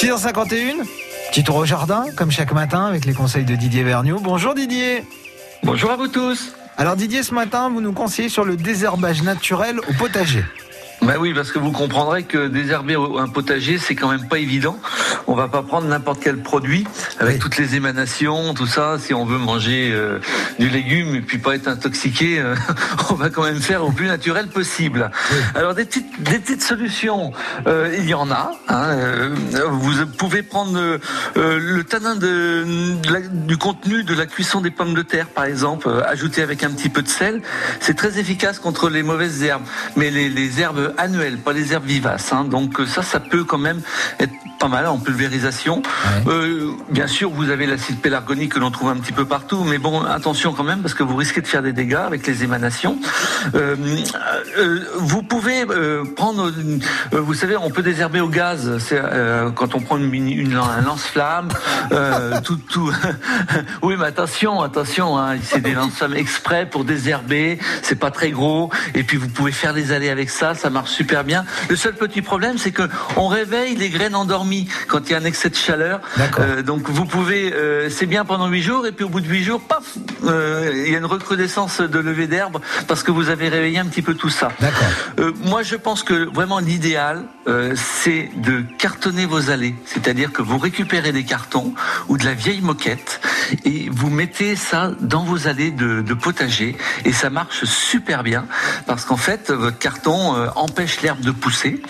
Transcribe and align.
6h51, 0.00 0.86
petit 1.28 1.44
tour 1.44 1.56
au 1.56 1.66
jardin, 1.66 2.06
comme 2.16 2.30
chaque 2.30 2.54
matin, 2.54 2.86
avec 2.86 3.04
les 3.04 3.12
conseils 3.12 3.44
de 3.44 3.54
Didier 3.54 3.82
Vergniaud. 3.82 4.18
Bonjour 4.18 4.54
Didier. 4.54 5.04
Bonjour 5.62 5.90
à 5.90 5.96
vous 5.96 6.08
tous. 6.08 6.54
Alors 6.78 6.96
Didier, 6.96 7.22
ce 7.22 7.34
matin, 7.34 7.68
vous 7.68 7.82
nous 7.82 7.92
conseillez 7.92 8.30
sur 8.30 8.46
le 8.46 8.56
désherbage 8.56 9.22
naturel 9.22 9.78
au 9.78 9.92
potager. 9.98 10.42
Ben 11.02 11.16
oui, 11.20 11.34
parce 11.34 11.52
que 11.52 11.58
vous 11.58 11.70
comprendrez 11.70 12.22
que 12.22 12.48
désherber 12.48 12.96
un 13.18 13.28
potager, 13.28 13.76
c'est 13.76 13.94
quand 13.94 14.08
même 14.08 14.26
pas 14.26 14.38
évident. 14.38 14.78
On 15.30 15.36
va 15.36 15.46
pas 15.46 15.62
prendre 15.62 15.86
n'importe 15.86 16.20
quel 16.20 16.38
produit 16.38 16.84
avec 17.20 17.38
toutes 17.38 17.56
les 17.56 17.76
émanations, 17.76 18.52
tout 18.52 18.66
ça. 18.66 18.98
Si 18.98 19.14
on 19.14 19.24
veut 19.24 19.38
manger 19.38 19.92
euh, 19.92 20.18
du 20.58 20.68
légume 20.68 21.14
et 21.14 21.20
puis 21.20 21.38
pas 21.38 21.54
être 21.54 21.68
intoxiqué, 21.68 22.40
euh, 22.40 22.56
on 23.10 23.14
va 23.14 23.30
quand 23.30 23.44
même 23.44 23.60
faire 23.60 23.84
au 23.84 23.92
plus 23.92 24.08
naturel 24.08 24.48
possible. 24.48 25.08
Alors 25.54 25.76
des 25.76 25.84
petites, 25.84 26.20
des 26.20 26.40
petites 26.40 26.64
solutions, 26.64 27.30
euh, 27.68 27.94
il 27.96 28.06
y 28.06 28.14
en 28.14 28.28
a. 28.32 28.50
Hein, 28.68 28.96
vous 29.70 30.04
pouvez 30.18 30.42
prendre 30.42 30.98
le 31.36 31.82
tanin 31.84 32.16
de, 32.16 32.96
du 33.46 33.56
contenu 33.56 34.02
de 34.02 34.14
la 34.14 34.26
cuisson 34.26 34.60
des 34.60 34.72
pommes 34.72 34.94
de 34.94 35.02
terre, 35.02 35.28
par 35.28 35.44
exemple, 35.44 35.88
ajouter 36.08 36.42
avec 36.42 36.64
un 36.64 36.70
petit 36.70 36.88
peu 36.88 37.02
de 37.02 37.08
sel. 37.08 37.40
C'est 37.78 37.96
très 37.96 38.18
efficace 38.18 38.58
contre 38.58 38.90
les 38.90 39.04
mauvaises 39.04 39.44
herbes. 39.44 39.62
Mais 39.94 40.10
les, 40.10 40.28
les 40.28 40.60
herbes 40.60 40.92
annuelles, 40.98 41.38
pas 41.38 41.52
les 41.52 41.72
herbes 41.72 41.86
vivaces. 41.86 42.32
Hein. 42.32 42.46
Donc 42.46 42.80
ça, 42.88 43.02
ça 43.02 43.20
peut 43.20 43.44
quand 43.44 43.58
même 43.58 43.80
être 44.18 44.32
pas 44.60 44.68
mal 44.68 44.86
en 44.86 44.98
pulvérisation. 44.98 45.82
Euh, 46.26 46.72
bien 46.90 47.06
sûr, 47.06 47.30
vous 47.30 47.48
avez 47.48 47.64
l'acide 47.64 47.98
pélargonique 47.98 48.52
que 48.52 48.58
l'on 48.58 48.70
trouve 48.70 48.90
un 48.90 48.96
petit 48.96 49.10
peu 49.12 49.24
partout, 49.24 49.64
mais 49.64 49.78
bon, 49.78 50.04
attention 50.04 50.52
quand 50.52 50.64
même 50.64 50.82
parce 50.82 50.92
que 50.92 51.02
vous 51.02 51.16
risquez 51.16 51.40
de 51.40 51.46
faire 51.46 51.62
des 51.62 51.72
dégâts 51.72 51.94
avec 51.94 52.26
les 52.26 52.44
émanations. 52.44 52.98
Euh, 53.54 53.74
euh, 54.58 54.80
vous 54.98 55.22
pouvez 55.22 55.64
prendre, 56.14 56.52
vous 57.10 57.34
savez, 57.34 57.56
on 57.56 57.70
peut 57.70 57.82
désherber 57.82 58.20
au 58.20 58.28
gaz. 58.28 58.70
Quand 59.54 59.74
on 59.74 59.80
prend 59.80 59.96
une, 59.96 60.12
une, 60.12 60.54
un 60.54 60.82
lance-flamme, 60.82 61.48
tout, 62.44 62.56
tout. 62.56 62.92
oui, 63.82 63.94
mais 63.98 64.06
attention, 64.06 64.60
attention, 64.60 65.18
hein, 65.18 65.36
c'est 65.42 65.62
des 65.62 65.72
lance-flammes 65.72 66.16
exprès 66.16 66.66
pour 66.66 66.84
désherber. 66.84 67.58
C'est 67.80 67.98
pas 67.98 68.10
très 68.10 68.30
gros, 68.30 68.70
et 68.94 69.04
puis 69.04 69.16
vous 69.16 69.28
pouvez 69.28 69.52
faire 69.52 69.72
des 69.72 69.92
allées 69.92 70.10
avec 70.10 70.28
ça. 70.28 70.54
Ça 70.54 70.68
marche 70.68 70.90
super 70.90 71.24
bien. 71.24 71.46
Le 71.70 71.76
seul 71.76 71.94
petit 71.94 72.20
problème, 72.20 72.58
c'est 72.58 72.72
que 72.72 72.86
on 73.16 73.28
réveille 73.28 73.74
les 73.74 73.88
graines 73.88 74.14
endormies 74.14 74.49
quand 74.88 75.08
il 75.08 75.12
y 75.12 75.14
a 75.14 75.18
un 75.18 75.24
excès 75.24 75.50
de 75.50 75.54
chaleur. 75.54 76.00
Euh, 76.38 76.62
donc 76.62 76.88
vous 76.88 77.04
pouvez, 77.04 77.52
euh, 77.52 77.88
c'est 77.90 78.06
bien 78.06 78.24
pendant 78.24 78.48
huit 78.48 78.62
jours 78.62 78.86
et 78.86 78.92
puis 78.92 79.04
au 79.04 79.08
bout 79.08 79.20
de 79.20 79.28
huit 79.28 79.44
jours, 79.44 79.60
paf, 79.60 79.96
euh, 80.24 80.84
il 80.86 80.92
y 80.92 80.94
a 80.94 80.98
une 80.98 81.06
recrudescence 81.06 81.80
de 81.80 81.98
levée 81.98 82.26
d'herbe 82.26 82.60
parce 82.86 83.02
que 83.02 83.10
vous 83.10 83.28
avez 83.28 83.48
réveillé 83.48 83.78
un 83.78 83.86
petit 83.86 84.02
peu 84.02 84.14
tout 84.14 84.30
ça. 84.30 84.48
moi, 85.44 85.62
je 85.62 85.76
pense 85.76 86.02
que 86.02 86.32
vraiment 86.32 86.58
l'idéal, 86.58 87.24
c'est 87.74 88.30
de 88.36 88.62
cartonner 88.78 89.26
vos 89.26 89.50
allées, 89.50 89.74
c'est-à-dire 89.84 90.32
que 90.32 90.42
vous 90.42 90.58
récupérez 90.58 91.12
des 91.12 91.24
cartons 91.24 91.74
ou 92.08 92.16
de 92.16 92.24
la 92.24 92.34
vieille 92.34 92.60
moquette 92.60 93.20
et 93.64 93.88
vous 93.90 94.10
mettez 94.10 94.56
ça 94.56 94.92
dans 95.00 95.24
vos 95.24 95.48
allées 95.48 95.70
de, 95.70 96.14
potager 96.14 96.76
et 97.04 97.12
ça 97.12 97.30
marche 97.30 97.64
super 97.64 98.22
bien 98.22 98.46
parce 98.86 99.04
qu'en 99.04 99.16
fait, 99.16 99.50
votre 99.50 99.78
carton 99.78 100.34
empêche 100.54 101.00
l'herbe 101.02 101.20
de 101.20 101.30
pousser. 101.30 101.82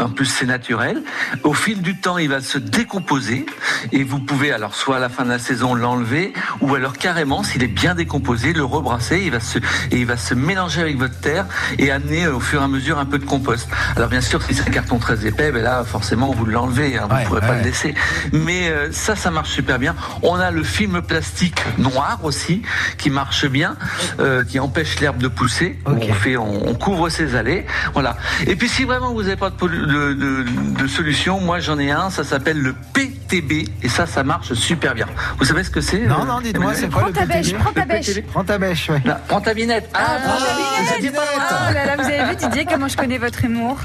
En 0.00 0.10
plus, 0.10 0.26
c'est 0.26 0.46
naturel. 0.46 1.02
Au 1.44 1.54
fil 1.54 1.82
du 1.82 1.96
temps 1.96 2.05
il 2.18 2.28
va 2.28 2.40
se 2.40 2.58
décomposer 2.58 3.46
et 3.90 4.04
vous 4.04 4.20
pouvez 4.20 4.52
alors 4.52 4.76
soit 4.76 4.96
à 4.96 4.98
la 5.00 5.08
fin 5.08 5.24
de 5.24 5.30
la 5.30 5.40
saison 5.40 5.74
l'enlever 5.74 6.32
ou 6.60 6.74
alors 6.74 6.96
carrément, 6.96 7.42
s'il 7.42 7.64
est 7.64 7.68
bien 7.68 7.96
décomposé, 7.96 8.52
le 8.52 8.64
rebrasser. 8.64 9.22
Il 9.24 9.32
va 9.32 9.40
se 9.40 9.58
et 9.58 9.98
il 9.98 10.06
va 10.06 10.16
se 10.16 10.34
mélanger 10.34 10.82
avec 10.82 10.98
votre 10.98 11.18
terre 11.18 11.46
et 11.78 11.90
amener 11.90 12.28
au 12.28 12.38
fur 12.38 12.60
et 12.60 12.64
à 12.64 12.68
mesure 12.68 12.98
un 12.98 13.06
peu 13.06 13.18
de 13.18 13.24
compost. 13.24 13.68
Alors 13.96 14.08
bien 14.08 14.20
sûr, 14.20 14.40
si 14.42 14.54
c'est 14.54 14.68
un 14.68 14.70
carton 14.70 14.98
très 14.98 15.26
épais, 15.26 15.50
ben 15.50 15.64
là 15.64 15.82
forcément 15.84 16.30
vous 16.30 16.44
l'enlevez, 16.44 16.96
hein, 16.96 17.08
vous 17.10 17.16
ne 17.16 17.24
pourrez 17.24 17.40
pas 17.40 17.56
le 17.56 17.64
laisser. 17.64 17.94
Mais 18.32 18.68
euh, 18.68 18.92
ça, 18.92 19.16
ça 19.16 19.32
marche 19.32 19.50
super 19.50 19.80
bien. 19.80 19.96
On 20.22 20.36
a 20.36 20.52
le 20.52 20.62
film 20.62 21.02
plastique 21.02 21.60
noir 21.78 22.20
aussi 22.22 22.62
qui 22.98 23.10
marche 23.10 23.46
bien, 23.46 23.76
euh, 24.20 24.44
qui 24.44 24.60
empêche 24.60 25.00
l'herbe 25.00 25.18
de 25.18 25.28
pousser. 25.28 25.76
On 25.86 26.12
fait, 26.12 26.36
on, 26.36 26.74
couvre 26.74 27.08
ses 27.08 27.34
allées, 27.34 27.66
voilà. 27.94 28.16
Et 28.46 28.54
puis 28.54 28.68
si 28.68 28.84
vraiment 28.84 29.12
vous 29.12 29.22
n'avez 29.22 29.36
pas 29.36 29.50
de, 29.50 29.66
de, 29.66 30.44
de 30.78 30.86
solution, 30.86 31.40
moi 31.40 31.58
j'en 31.58 31.78
ai 31.78 31.90
un 31.90 31.95
ça 32.10 32.24
s'appelle 32.24 32.58
le 32.58 32.74
PTB 32.92 33.68
et 33.82 33.88
ça, 33.88 34.06
ça 34.06 34.22
marche 34.22 34.52
super 34.54 34.94
bien. 34.94 35.06
Vous 35.38 35.44
savez 35.44 35.64
ce 35.64 35.70
que 35.70 35.80
c'est 35.80 36.00
Non, 36.00 36.24
non, 36.24 36.40
dites-moi, 36.40 36.74
c'est 36.74 36.88
quoi 36.88 37.06
le 37.06 37.12
ta 37.12 37.26
bêche, 37.26 37.54
Prends 37.54 37.72
ta 37.72 37.84
bêche, 37.84 38.22
prends 38.32 38.44
ta 38.44 38.58
bêche, 38.58 38.90
ouais. 38.90 39.02
prends 39.28 39.40
ta 39.40 39.54
binette. 39.54 39.88
Ah, 39.94 40.00
ah 40.06 40.18
prends 40.24 40.94
ta 40.94 40.98
binette. 41.00 41.20
Oh 41.20 41.72
là 41.74 41.86
là, 41.86 41.96
vous 41.96 42.04
avez 42.04 42.24
vu 42.30 42.36
Didier 42.36 42.66
comment 42.66 42.88
je 42.88 42.96
connais 42.96 43.18
votre 43.18 43.44
humour 43.44 43.78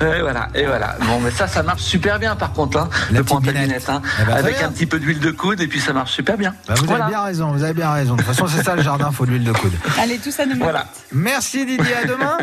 et 0.00 0.20
voilà, 0.20 0.48
et 0.54 0.64
voilà. 0.66 0.96
Bon, 1.06 1.20
mais 1.20 1.30
ça, 1.30 1.46
ça 1.48 1.62
marche 1.62 1.82
super 1.82 2.18
bien 2.18 2.36
par 2.36 2.52
contre, 2.52 2.78
hein, 2.78 2.88
le 3.12 3.22
binette, 3.22 3.88
hein, 3.88 4.02
eh 4.20 4.24
ben, 4.24 4.34
avec 4.34 4.62
un 4.62 4.70
petit 4.70 4.86
peu 4.86 4.98
d'huile 4.98 5.18
de 5.18 5.30
coude 5.30 5.60
et 5.60 5.66
puis 5.66 5.80
ça 5.80 5.92
marche 5.92 6.12
super 6.12 6.36
bien. 6.36 6.54
Bah, 6.68 6.74
vous 6.76 6.90
avez 6.92 7.08
bien 7.08 7.22
raison, 7.22 7.52
vous 7.52 7.62
avez 7.62 7.74
bien 7.74 7.90
raison. 7.90 8.14
De 8.14 8.22
toute 8.22 8.26
façon, 8.26 8.46
c'est 8.46 8.62
ça 8.62 8.76
le 8.76 8.82
jardin, 8.82 9.10
faut 9.10 9.26
de 9.26 9.30
l'huile 9.30 9.44
de 9.44 9.52
coude. 9.52 9.72
Allez, 9.98 10.18
tout 10.18 10.30
ça 10.30 10.46
nous 10.46 10.56
Voilà. 10.56 10.86
Merci 11.12 11.64
Didier, 11.66 11.94
à 12.02 12.06
demain. 12.06 12.38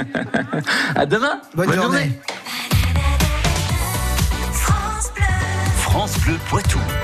à 0.95 1.05
demain. 1.05 1.41
Bonne, 1.55 1.73
journée. 1.73 2.19
Poitou. 6.53 7.02